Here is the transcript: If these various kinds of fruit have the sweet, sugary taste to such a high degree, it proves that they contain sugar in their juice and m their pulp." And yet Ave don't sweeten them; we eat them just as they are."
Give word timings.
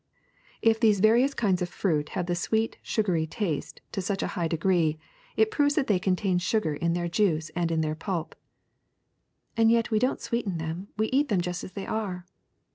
If 0.63 0.79
these 0.79 0.99
various 0.99 1.35
kinds 1.35 1.61
of 1.61 1.69
fruit 1.69 2.09
have 2.17 2.25
the 2.25 2.33
sweet, 2.33 2.79
sugary 2.81 3.27
taste 3.27 3.81
to 3.91 4.01
such 4.01 4.23
a 4.23 4.27
high 4.33 4.47
degree, 4.47 4.97
it 5.37 5.51
proves 5.51 5.75
that 5.75 5.85
they 5.85 5.99
contain 5.99 6.39
sugar 6.39 6.73
in 6.73 6.93
their 6.93 7.07
juice 7.07 7.51
and 7.55 7.71
m 7.71 7.81
their 7.81 7.93
pulp." 7.93 8.33
And 9.55 9.69
yet 9.69 9.89
Ave 9.89 9.99
don't 9.99 10.19
sweeten 10.19 10.57
them; 10.57 10.87
we 10.97 11.05
eat 11.09 11.27
them 11.29 11.39
just 11.39 11.63
as 11.63 11.73
they 11.73 11.85
are." 11.85 12.25